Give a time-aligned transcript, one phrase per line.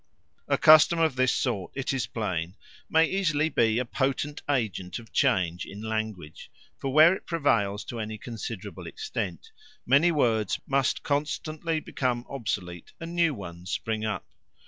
[0.47, 2.55] A custom of this sort, it is plain,
[2.89, 7.99] may easily be a potent agent of change in language; for where it prevails to
[7.99, 9.51] any considerable extent
[9.85, 14.25] many words must constantly become obsolete and new ones spring up.